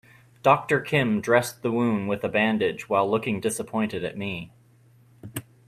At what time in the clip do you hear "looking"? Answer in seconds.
3.07-3.39